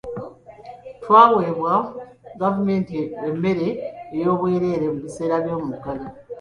Twaweebwa 1.01 1.73
gavumenti 2.39 2.97
emmere 3.27 3.67
ey'obwereere 4.17 4.85
mu 4.93 4.99
biseera 5.05 5.35
by'omuggalo. 5.43 6.05